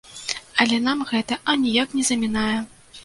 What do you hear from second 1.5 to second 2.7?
аніяк не замінае!